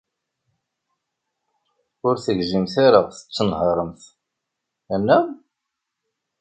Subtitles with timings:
[2.07, 4.01] Ur tezgimt ara tettenhaṛemt,
[4.93, 5.25] anaɣ?